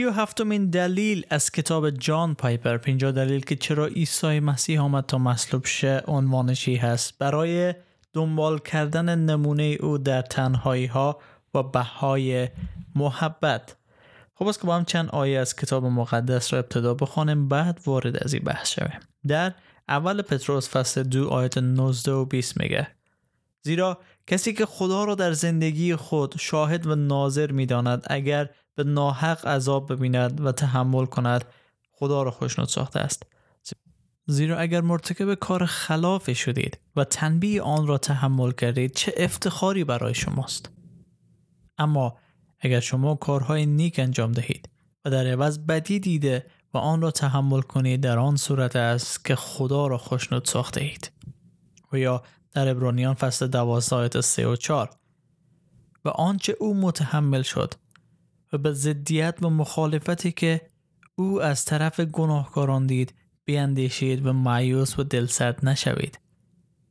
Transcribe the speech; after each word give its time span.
سی 0.00 0.04
و 0.04 0.10
هفتمین 0.10 0.70
دلیل 0.70 1.26
از 1.30 1.50
کتاب 1.50 1.90
جان 1.90 2.34
پایپر. 2.34 2.76
پینجا 2.76 3.10
دلیل 3.10 3.40
که 3.40 3.56
چرا 3.56 3.86
عیسی 3.86 4.40
مسیح 4.40 4.82
آمد 4.82 5.06
تا 5.06 5.18
مصلوب 5.18 5.66
شه 5.66 6.02
عنوانشی 6.06 6.76
هست. 6.76 7.18
برای 7.18 7.74
دنبال 8.12 8.58
کردن 8.58 9.18
نمونه 9.18 9.76
او 9.80 9.98
در 9.98 10.22
تنهایی 10.22 10.86
ها 10.86 11.18
و 11.54 11.62
بهای 11.62 12.48
محبت. 12.94 13.76
خب 14.34 14.46
از 14.46 14.58
که 14.58 14.66
با 14.66 14.76
هم 14.76 14.84
چند 14.84 15.08
آیه 15.10 15.38
از 15.38 15.56
کتاب 15.56 15.84
مقدس 15.84 16.52
را 16.52 16.58
ابتدا 16.58 16.94
بخوانیم 16.94 17.48
بعد 17.48 17.80
وارد 17.86 18.24
از 18.24 18.34
این 18.34 18.44
بحث 18.44 18.70
شویم. 18.70 19.00
در 19.26 19.54
اول 19.88 20.22
پتروس 20.22 20.68
فصل 20.68 21.02
دو 21.02 21.28
آیت 21.28 21.58
19 21.58 22.12
و 22.12 22.24
20 22.24 22.60
میگه 22.60 22.88
زیرا 23.62 23.98
کسی 24.26 24.52
که 24.52 24.66
خدا 24.66 25.04
را 25.04 25.14
در 25.14 25.32
زندگی 25.32 25.96
خود 25.96 26.34
شاهد 26.38 26.86
و 26.86 26.94
ناظر 26.94 27.52
می‌داند 27.52 28.04
اگر 28.06 28.50
به 28.84 28.90
ناحق 28.90 29.46
عذاب 29.46 29.92
ببیند 29.92 30.40
و 30.40 30.52
تحمل 30.52 31.06
کند. 31.06 31.44
خدا 31.92 32.22
را 32.22 32.30
خوشنود 32.30 32.68
ساخته 32.68 33.00
است. 33.00 33.22
زیرا 34.26 34.58
اگر 34.58 34.80
مرتکب 34.80 35.34
کار 35.34 35.66
خلاف 35.66 36.32
شدید 36.32 36.78
و 36.96 37.04
تنبیه 37.04 37.62
آن 37.62 37.86
را 37.86 37.98
تحمل 37.98 38.52
کردید 38.52 38.94
چه 38.94 39.14
افتخاری 39.16 39.84
برای 39.84 40.14
شماست. 40.14 40.70
اما 41.78 42.16
اگر 42.60 42.80
شما 42.80 43.14
کارهای 43.14 43.66
نیک 43.66 43.98
انجام 43.98 44.32
دهید 44.32 44.68
و 45.04 45.10
در 45.10 45.26
عوض 45.26 45.58
بدی 45.58 46.00
دیده 46.00 46.46
و 46.74 46.78
آن 46.78 47.00
را 47.00 47.10
تحمل 47.10 47.60
کنید 47.60 48.00
در 48.00 48.18
آن 48.18 48.36
صورت 48.36 48.76
است 48.76 49.24
که 49.24 49.34
خدا 49.34 49.86
را 49.86 49.98
خوشنود 49.98 50.44
ساخته 50.44 50.80
اید. 50.80 51.12
و 51.92 51.98
یا 51.98 52.22
در 52.52 52.68
ابرانیان 52.68 53.14
فصل 53.14 53.46
دوازده 53.46 53.96
آیت 53.96 54.20
سه 54.20 54.46
و 54.46 54.56
چار 54.56 54.90
و 56.04 56.08
آنچه 56.08 56.56
او 56.60 56.74
متحمل 56.74 57.42
شد 57.42 57.74
و 58.52 58.58
به 58.58 58.72
ضدیت 58.72 59.38
و 59.42 59.50
مخالفتی 59.50 60.32
که 60.32 60.60
او 61.14 61.42
از 61.42 61.64
طرف 61.64 62.00
گناهکاران 62.00 62.86
دید 62.86 63.14
بیاندیشید 63.44 64.26
و 64.26 64.32
معیوس 64.32 64.98
و 64.98 65.02
دلسرد 65.02 65.66
نشوید. 65.66 66.20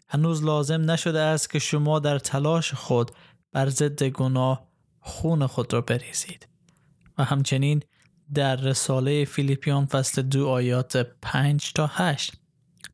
هنوز 0.08 0.44
لازم 0.44 0.92
نشده 0.92 1.20
است 1.20 1.50
که 1.50 1.60
شما 1.60 2.00
در 2.00 2.20
تلاش 2.20 2.74
خود 2.74 3.12
بر 3.52 3.70
ضد 3.70 4.04
گناه 4.04 4.68
خون 5.00 5.48
خود 5.48 5.74
را 5.74 5.82
بریزید. 5.82 6.48
و 7.18 7.24
همچنین 7.24 7.84
در 8.34 8.56
رساله 8.56 9.26
فیلیپیان 9.26 9.86
فصل 9.86 10.22
دو 10.22 10.48
آیات 10.48 10.98
5 11.22 11.74
تا 11.74 11.90
8 11.94 12.34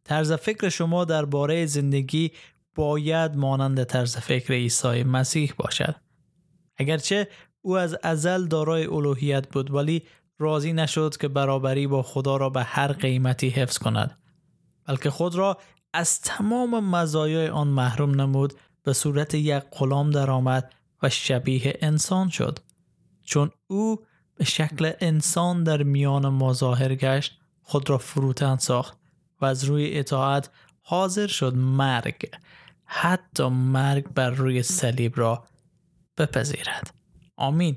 طرز 0.04 0.32
فکر 0.32 0.70
شما 0.70 1.06
درباره 1.06 1.66
زندگی 1.66 2.32
باید 2.76 3.36
مانند 3.36 3.84
طرز 3.84 4.18
فکر 4.18 4.54
عیسی 4.54 5.04
مسیح 5.04 5.54
باشد. 5.58 5.96
اگرچه 6.78 7.28
او 7.66 7.78
از 7.78 7.98
ازل 8.04 8.46
دارای 8.46 8.86
الوهیت 8.86 9.50
بود 9.50 9.74
ولی 9.74 10.04
راضی 10.40 10.74
نشد 10.74 11.18
که 11.18 11.28
برابری 11.28 11.88
با 11.88 12.04
خدا 12.04 12.38
را 12.38 12.50
به 12.50 12.64
هر 12.64 12.92
قیمتی 12.92 13.50
حفظ 13.50 13.78
کند. 13.78 14.18
بلکه 14.88 15.10
خود 15.10 15.36
را 15.36 15.58
از 15.94 16.22
تمام 16.22 16.90
مزایای 16.90 17.48
آن 17.50 17.68
محروم 17.68 18.22
نمود 18.22 18.54
به 18.84 18.94
صورت 18.94 19.34
یک 19.34 19.64
غلام 19.72 20.10
درآمد 20.10 20.74
و 21.04 21.10
شبیه 21.10 21.78
انسان 21.82 22.30
شد. 22.30 22.60
چون 23.24 23.52
او 23.68 24.00
به 24.36 24.46
شکل 24.46 24.92
انسان 25.00 25.64
در 25.64 25.84
میان 25.84 26.28
ما 26.28 26.54
ظاهر 26.54 26.96
گشت 26.96 27.40
خود 27.62 27.90
را 27.90 27.98
فروتن 27.98 28.58
ساخت 28.58 28.98
و 29.42 29.46
از 29.46 29.64
روی 29.64 30.00
اطاعت 30.00 30.50
حاضر 30.82 31.28
شد 31.28 31.56
مرگ 31.56 32.30
حتی 32.86 33.48
مرگ 33.48 34.14
بر 34.14 34.30
روی 34.30 34.64
صلیب 34.64 35.20
را 35.20 35.44
بپذیرد. 36.18 37.05
آمین. 37.38 37.76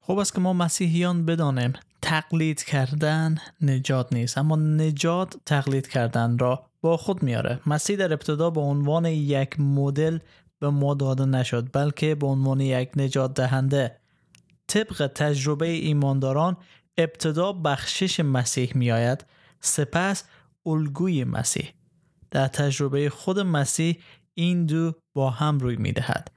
خوب 0.00 0.18
است 0.18 0.34
که 0.34 0.40
ما 0.40 0.52
مسیحیان 0.52 1.26
بدانیم 1.26 1.72
تقلید 2.02 2.62
کردن 2.62 3.38
نجات 3.60 4.12
نیست 4.12 4.38
اما 4.38 4.56
نجات 4.56 5.36
تقلید 5.46 5.88
کردن 5.88 6.38
را 6.38 6.66
با 6.80 6.96
خود 6.96 7.22
میاره. 7.22 7.60
مسیح 7.66 7.96
در 7.96 8.12
ابتدا 8.12 8.50
به 8.50 8.60
عنوان 8.60 9.04
یک 9.04 9.60
مدل 9.60 10.18
به 10.58 10.70
ما 10.70 10.94
داده 10.94 11.24
نشد 11.24 11.68
بلکه 11.72 12.14
به 12.14 12.26
عنوان 12.26 12.60
یک 12.60 12.90
نجات 12.96 13.34
دهنده. 13.34 13.96
طبق 14.66 15.10
تجربه 15.14 15.66
ایمانداران 15.66 16.56
ابتدا 16.98 17.52
بخشش 17.52 18.20
مسیح 18.20 18.72
میآید 18.74 19.24
سپس 19.60 20.24
الگوی 20.66 21.24
مسیح. 21.24 21.72
در 22.30 22.48
تجربه 22.48 23.10
خود 23.10 23.40
مسیح 23.40 23.96
این 24.34 24.66
دو 24.66 24.92
با 25.14 25.30
هم 25.30 25.58
روی 25.58 25.76
می 25.76 25.92
دهد. 25.92 26.30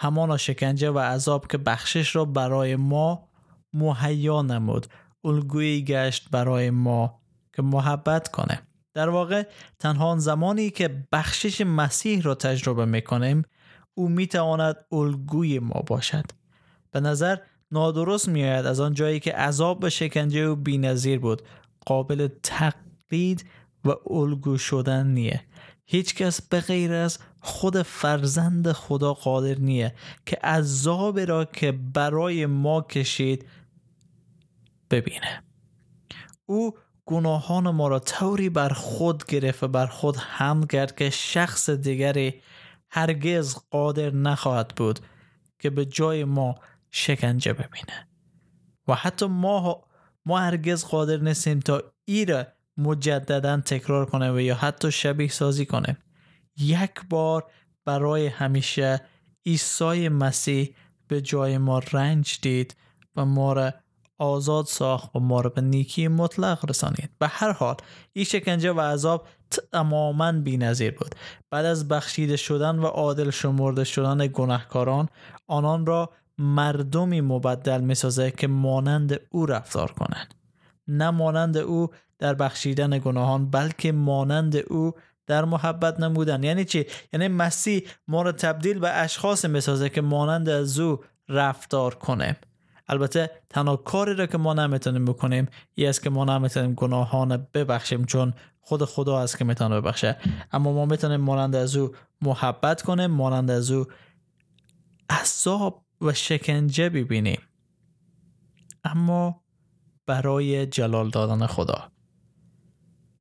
همانا 0.00 0.36
شکنجه 0.36 0.90
و 0.90 0.98
عذاب 0.98 1.46
که 1.46 1.58
بخشش 1.58 2.16
را 2.16 2.24
برای 2.24 2.76
ما 2.76 3.28
مهیا 3.72 4.42
نمود. 4.42 4.86
الگویی 5.24 5.84
گشت 5.84 6.30
برای 6.30 6.70
ما 6.70 7.20
که 7.56 7.62
محبت 7.62 8.28
کنه. 8.28 8.62
در 8.94 9.08
واقع 9.08 9.42
تنها 9.78 10.16
زمانی 10.18 10.70
که 10.70 11.06
بخشش 11.12 11.60
مسیح 11.60 12.22
را 12.22 12.34
تجربه 12.34 12.84
می‌کنیم 12.84 13.42
او 13.94 14.08
می‌تواند 14.08 14.76
الگوی 14.92 15.58
ما 15.58 15.82
باشد. 15.86 16.24
به 16.90 17.00
نظر 17.00 17.36
نادرست 17.70 18.28
میآید 18.28 18.66
از 18.66 18.80
آن 18.80 18.94
جایی 18.94 19.20
که 19.20 19.32
عذاب 19.32 19.84
و 19.84 19.90
شکنجه 19.90 20.40
او 20.40 20.56
بینظیر 20.56 21.18
بود. 21.18 21.42
قابل 21.86 22.28
تقلید 22.42 23.44
و 23.84 23.94
الگو 24.10 24.58
شدن 24.58 25.06
نیه. 25.06 25.40
هیچ 25.90 26.14
کس 26.14 26.42
به 26.42 26.60
غیر 26.60 26.92
از 26.92 27.18
خود 27.40 27.82
فرزند 27.82 28.72
خدا 28.72 29.14
قادر 29.14 29.54
نیه 29.58 29.94
که 30.26 30.36
عذاب 30.36 31.20
را 31.20 31.44
که 31.44 31.72
برای 31.72 32.46
ما 32.46 32.82
کشید 32.82 33.46
ببینه. 34.90 35.42
او 36.46 36.76
گناهان 37.06 37.70
ما 37.70 37.88
را 37.88 37.98
طوری 37.98 38.48
بر 38.48 38.68
خود 38.68 39.24
گرفت 39.24 39.62
و 39.62 39.68
بر 39.68 39.86
خود 39.86 40.16
هم 40.18 40.66
کرد 40.66 40.96
که 40.96 41.10
شخص 41.10 41.70
دیگری 41.70 42.42
هرگز 42.90 43.56
قادر 43.70 44.10
نخواهد 44.10 44.68
بود 44.76 45.00
که 45.58 45.70
به 45.70 45.84
جای 45.84 46.24
ما 46.24 46.54
شکنجه 46.90 47.52
ببینه. 47.52 48.08
و 48.88 48.94
حتی 48.94 49.26
ما 49.26 49.84
ما 50.26 50.38
هرگز 50.38 50.84
قادر 50.84 51.16
نیستیم 51.16 51.60
تا 51.60 51.82
ایره 52.04 52.57
مجددا 52.78 53.60
تکرار 53.60 54.06
کنه 54.06 54.32
و 54.32 54.40
یا 54.40 54.54
حتی 54.54 54.92
شبیه 54.92 55.28
سازی 55.28 55.66
کنه. 55.66 55.96
یک 56.58 57.00
بار 57.10 57.44
برای 57.84 58.26
همیشه 58.26 59.00
عیسی 59.46 60.08
مسیح 60.08 60.74
به 61.08 61.20
جای 61.20 61.58
ما 61.58 61.78
رنج 61.78 62.38
دید 62.42 62.76
و 63.16 63.24
ما 63.24 63.52
را 63.52 63.72
آزاد 64.18 64.66
ساخت 64.66 65.16
و 65.16 65.20
ما 65.20 65.40
را 65.40 65.50
به 65.50 65.60
نیکی 65.60 66.08
مطلق 66.08 66.70
رسانید. 66.70 67.10
به 67.18 67.28
هر 67.28 67.52
حال 67.52 67.76
این 68.12 68.24
شکنجه 68.24 68.72
و 68.72 68.80
عذاب 68.80 69.28
تماما 69.50 70.32
بی 70.32 70.56
نظیر 70.56 70.90
بود. 70.90 71.14
بعد 71.50 71.64
از 71.64 71.88
بخشیده 71.88 72.36
شدن 72.36 72.78
و 72.78 72.86
عادل 72.86 73.30
شمرده 73.30 73.84
شدن 73.84 74.26
گناهکاران 74.26 75.08
آنان 75.46 75.86
را 75.86 76.10
مردمی 76.38 77.20
مبدل 77.20 77.80
می 77.80 77.94
سازه 77.94 78.30
که 78.30 78.46
مانند 78.46 79.20
او 79.30 79.46
رفتار 79.46 79.92
کنند. 79.92 80.34
نه 80.88 81.10
مانند 81.10 81.56
او 81.56 81.90
در 82.18 82.34
بخشیدن 82.34 82.98
گناهان 82.98 83.50
بلکه 83.50 83.92
مانند 83.92 84.56
او 84.56 84.92
در 85.26 85.44
محبت 85.44 86.00
نمودن. 86.00 86.42
یعنی 86.42 86.64
چی؟ 86.64 86.86
یعنی 87.12 87.28
مسیح 87.28 87.82
ما 88.08 88.22
رو 88.22 88.32
تبدیل 88.32 88.78
به 88.78 88.90
اشخاص 88.90 89.44
می‌سازه 89.44 89.88
که 89.88 90.00
مانند 90.00 90.48
از 90.48 90.78
او 90.78 91.04
رفتار 91.28 91.94
کنه. 91.94 92.36
البته 92.88 93.30
تنها 93.50 93.76
کاری 93.76 94.14
را 94.14 94.26
که 94.26 94.38
ما 94.38 94.54
نمی‌تونیم 94.54 95.04
بکنیم 95.04 95.48
ای 95.74 95.86
است 95.86 96.02
که 96.02 96.10
ما 96.10 96.24
نمی‌تونیم 96.24 96.74
گناهان 96.74 97.46
ببخشیم 97.54 98.04
چون 98.04 98.34
خود 98.60 98.84
خدا 98.84 99.20
است 99.20 99.38
که 99.38 99.44
می‌تونه 99.44 99.80
ببخشه. 99.80 100.16
اما 100.52 100.72
ما 100.72 100.86
می‌تونیم 100.86 101.20
مانند 101.20 101.56
از 101.56 101.76
او 101.76 101.94
محبت 102.22 102.82
کنیم 102.82 103.10
مانند 103.10 103.50
از 103.50 103.70
او 103.70 103.86
عذاب 105.10 105.84
و 106.00 106.12
شکنجه 106.12 106.88
ببینیم. 106.88 107.40
اما 108.84 109.42
برای 110.06 110.66
جلال 110.66 111.10
دادن 111.10 111.46
خدا. 111.46 111.90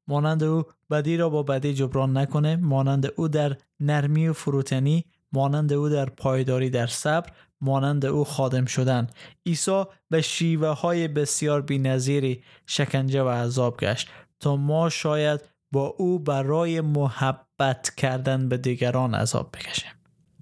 مانند 0.08 0.44
او 0.44 0.64
بدی 0.92 1.18
را 1.18 1.30
با 1.30 1.44
بدی 1.44 1.74
جبران 1.74 2.18
نکنه 2.18 2.56
مانند 2.56 3.12
او 3.16 3.28
در 3.28 3.58
نرمی 3.80 4.28
و 4.28 4.34
فروتنی 4.34 5.06
مانند 5.32 5.74
او 5.74 5.90
در 5.90 6.06
پایداری 6.06 6.70
در 6.70 6.88
صبر 6.88 7.32
مانند 7.62 8.06
او 8.06 8.24
خادم 8.24 8.66
شدن. 8.66 9.08
عیسی 9.46 9.84
به 10.10 10.22
شیوه 10.22 10.68
های 10.68 11.08
بسیار 11.08 11.62
بینظیری 11.62 12.44
شکنجه 12.66 13.24
و 13.24 13.30
عذاب 13.30 13.80
گشت 13.80 14.10
تا 14.40 14.56
ما 14.56 14.90
شاید 14.90 15.42
با 15.72 15.86
او 15.88 16.20
برای 16.20 16.82
محبت 16.82 17.96
کردن 17.98 18.50
به 18.50 18.58
دیگران 18.58 19.16
عذاب 19.16 19.50
بکشیم. 19.54 19.92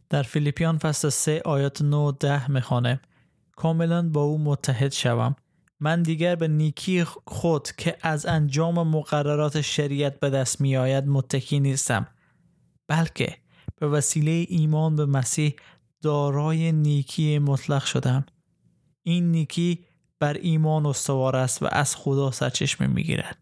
در 0.09 0.23
فیلیپیان 0.23 0.77
فصل 0.77 1.09
3 1.09 1.41
آیات 1.45 1.81
9 1.81 1.97
و 1.97 2.11
10 2.11 2.51
می‌خوانه 2.51 2.99
کاملا 3.55 4.09
با 4.09 4.21
او 4.21 4.37
متحد 4.37 4.91
شوم. 4.91 5.35
من 5.85 6.01
دیگر 6.01 6.35
به 6.35 6.47
نیکی 6.47 7.03
خود 7.27 7.71
که 7.77 7.97
از 8.01 8.25
انجام 8.25 8.87
مقررات 8.87 9.61
شریعت 9.61 10.19
به 10.19 10.29
دست 10.29 10.61
می 10.61 10.77
آید 10.77 11.07
متکی 11.07 11.59
نیستم 11.59 12.07
بلکه 12.87 13.37
به 13.75 13.87
وسیله 13.87 14.45
ایمان 14.49 14.95
به 14.95 15.05
مسیح 15.05 15.55
دارای 16.01 16.71
نیکی 16.71 17.39
مطلق 17.39 17.85
شدم. 17.85 18.25
این 19.03 19.31
نیکی 19.31 19.85
بر 20.19 20.33
ایمان 20.33 20.85
استوار 20.85 21.35
است 21.35 21.63
و 21.63 21.67
از 21.71 21.95
خدا 21.95 22.31
سرچشمه 22.31 22.87
می‌گیرد. 22.87 23.37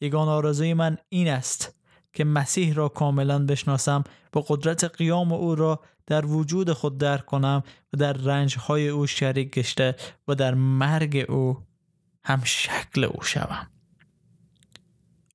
یگان 0.00 0.28
آرزوی 0.28 0.74
من 0.74 0.98
این 1.08 1.28
است 1.28 1.74
که 2.12 2.24
مسیح 2.24 2.74
را 2.74 2.88
کاملا 2.88 3.46
بشناسم 3.46 4.04
و 4.34 4.38
قدرت 4.38 4.84
قیام 4.84 5.32
او 5.32 5.54
را 5.54 5.80
در 6.06 6.26
وجود 6.26 6.72
خود 6.72 6.98
درک 6.98 7.26
کنم 7.26 7.62
و 7.92 7.96
در 7.96 8.12
رنجهای 8.12 8.88
او 8.88 9.06
شریک 9.06 9.54
گشته 9.54 9.96
و 10.28 10.34
در 10.34 10.54
مرگ 10.54 11.26
او 11.28 11.58
هم 12.24 12.40
شکل 12.44 13.04
او 13.04 13.22
شوم. 13.22 13.66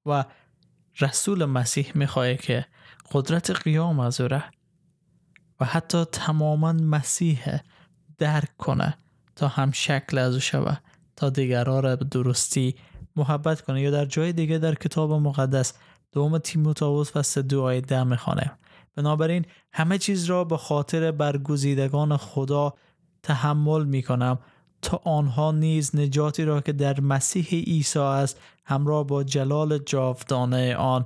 و 0.05 0.25
رسول 0.99 1.45
مسیح 1.45 1.91
می‌خواه 1.95 2.35
که 2.35 2.65
قدرت 3.11 3.51
قیام 3.51 3.99
از 3.99 4.21
او 4.21 4.39
و 5.59 5.65
حتی 5.65 6.05
تماما 6.05 6.73
مسیح 6.73 7.59
درک 8.17 8.57
کنه 8.57 8.97
تا 9.35 9.47
هم 9.47 9.71
شکل 9.71 10.17
از 10.17 10.33
او 10.33 10.39
شوه 10.39 10.77
تا 11.15 11.29
دیگران 11.29 11.83
را 11.83 11.95
به 11.95 12.05
درستی 12.05 12.75
محبت 13.15 13.61
کنه. 13.61 13.81
یا 13.81 13.91
در 13.91 14.05
جای 14.05 14.33
دیگه 14.33 14.57
در 14.57 14.75
کتاب 14.75 15.11
مقدس 15.11 15.73
دوم 16.11 16.37
تیموتائوس 16.37 17.11
فصل 17.11 17.41
دو 17.41 17.61
آیه 17.61 17.81
ده 17.81 18.03
می‌خوانه 18.03 18.51
بنابراین 18.95 19.45
همه 19.73 19.97
چیز 19.97 20.25
را 20.25 20.43
به 20.43 20.57
خاطر 20.57 21.11
برگزیدگان 21.11 22.17
خدا 22.17 22.73
تحمل 23.23 23.85
می‌کنم. 23.85 24.39
تا 24.81 25.01
آنها 25.03 25.51
نیز 25.51 25.95
نجاتی 25.95 26.43
را 26.43 26.61
که 26.61 26.71
در 26.71 26.99
مسیح 26.99 27.47
عیسی 27.49 27.99
است 27.99 28.39
همراه 28.65 29.07
با 29.07 29.23
جلال 29.23 29.77
جاودانه 29.77 30.75
آن 30.75 31.05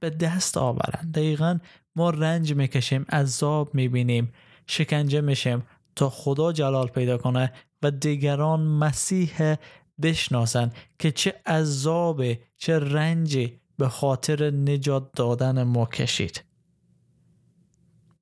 به 0.00 0.10
دست 0.10 0.56
آورند. 0.56 1.12
دقیقا 1.14 1.58
ما 1.96 2.10
رنج 2.10 2.54
می‌کشیم 2.54 3.06
عذاب 3.12 3.74
می‌بینیم 3.74 4.32
شکنجه 4.66 5.20
میشیم 5.20 5.62
تا 5.96 6.10
خدا 6.10 6.52
جلال 6.52 6.86
پیدا 6.86 7.18
کنه 7.18 7.52
و 7.82 7.90
دیگران 7.90 8.60
مسیح 8.60 9.56
بشناسند 10.02 10.74
که 10.98 11.10
چه 11.10 11.34
عذاب 11.46 12.22
چه 12.56 12.78
رنجی 12.78 13.60
به 13.78 13.88
خاطر 13.88 14.50
نجات 14.50 15.12
دادن 15.12 15.62
ما 15.62 15.86
کشید. 15.86 16.44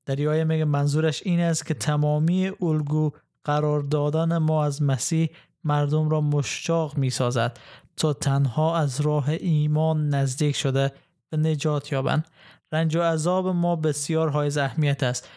در 0.06 0.28
آیه 0.28 0.44
میگه 0.44 0.64
منظورش 0.64 1.22
این 1.24 1.40
است 1.40 1.66
که 1.66 1.74
تمامی 1.74 2.52
الگو 2.62 3.10
قرار 3.44 3.80
دادن 3.80 4.38
ما 4.38 4.64
از 4.64 4.82
مسیح 4.82 5.30
مردم 5.64 6.08
را 6.08 6.20
مشتاق 6.20 6.98
می 6.98 7.10
سازد 7.10 7.58
تا 7.96 8.12
تنها 8.12 8.76
از 8.76 9.00
راه 9.00 9.28
ایمان 9.28 10.08
نزدیک 10.08 10.56
شده 10.56 10.92
و 11.32 11.36
نجات 11.36 11.92
یابند. 11.92 12.28
رنج 12.72 12.96
و 12.96 13.02
عذاب 13.02 13.48
ما 13.48 13.76
بسیار 13.76 14.28
های 14.28 14.58
اهمیت 14.58 15.02
است 15.02 15.28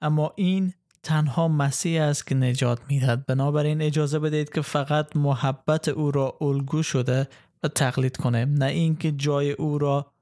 اما 0.00 0.32
این 0.36 0.72
تنها 1.02 1.48
مسیح 1.48 2.02
است 2.02 2.26
که 2.26 2.34
نجات 2.34 2.80
می‌دهد. 2.88 3.26
بنابراین 3.26 3.82
اجازه 3.82 4.18
بدهید 4.18 4.52
که 4.52 4.60
فقط 4.60 5.16
محبت 5.16 5.88
او 5.88 6.10
را 6.10 6.36
الگو 6.40 6.82
شده 6.82 7.28
و 7.62 7.68
تقلید 7.68 8.16
کنیم 8.16 8.54
نه 8.54 8.66
اینکه 8.66 9.12
جای 9.12 9.52
او 9.52 9.78
را 9.78 10.12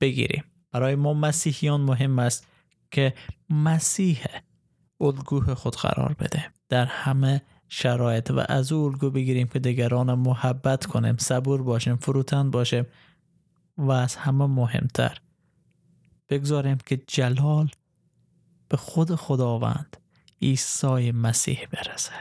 بگیریم. 0.00 0.44
برای 0.72 0.94
ما 0.94 1.14
مسیحیان 1.14 1.80
مهم 1.80 2.18
است 2.18 2.46
که 2.90 3.14
مسیح 3.50 4.24
الگوه 5.00 5.54
خود 5.54 5.76
قرار 5.76 6.16
بده. 6.18 6.44
در 6.68 6.86
همه 6.86 7.42
شرایط 7.68 8.30
و 8.30 8.44
از 8.48 8.72
او 8.72 8.84
الگو 8.84 9.10
بگیریم 9.10 9.46
که 9.48 9.58
دیگران 9.58 10.14
محبت 10.14 10.86
کنیم 10.86 11.16
صبور 11.16 11.62
باشیم 11.62 11.96
فروتن 11.96 12.50
باشیم 12.50 12.86
و 13.78 13.90
از 13.90 14.16
همه 14.16 14.46
مهمتر 14.46 15.20
بگذاریم 16.28 16.78
که 16.86 16.96
جلال 17.06 17.68
به 18.68 18.76
خود 18.76 19.14
خداوند 19.14 19.96
عیسی 20.42 21.12
مسیح 21.12 21.66
برسه. 21.72 22.12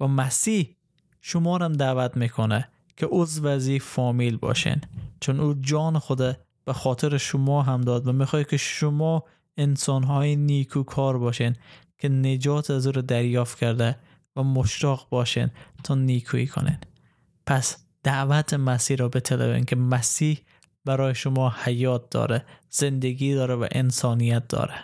و 0.00 0.08
مسیح 0.08 0.76
شما 1.20 1.58
هم 1.58 1.72
دعوت 1.72 2.16
می‌کنه 2.16 2.68
که 2.96 3.06
عضو 3.10 3.78
فامیل 3.78 4.36
باشین. 4.36 4.80
چون 5.20 5.40
او 5.40 5.54
جان 5.54 5.98
خود 5.98 6.18
به 6.64 6.72
خاطر 6.72 7.16
شما 7.16 7.62
هم 7.62 7.80
داد 7.80 8.06
و 8.06 8.12
می‌خواد 8.12 8.46
که 8.46 8.56
شما 8.56 9.24
انسانهای 9.56 10.36
نیکوکار 10.36 11.18
باشین 11.18 11.56
که 11.98 12.08
نجات 12.08 12.70
از 12.70 12.86
او 12.86 12.92
رو 12.92 13.02
دریافت 13.02 13.58
کرده 13.58 13.96
و 14.36 14.42
مشتاق 14.42 15.08
باشین 15.10 15.50
تا 15.84 15.94
نیکویی 15.94 16.46
کنین 16.46 16.78
پس 17.46 17.76
دعوت 18.02 18.54
مسیح 18.54 18.96
را 18.96 19.08
بطلبین 19.08 19.64
که 19.64 19.76
مسیح 19.76 20.40
برای 20.84 21.14
شما 21.14 21.54
حیات 21.64 22.10
داره 22.10 22.44
زندگی 22.70 23.34
داره 23.34 23.54
و 23.54 23.66
انسانیت 23.72 24.48
داره. 24.48 24.74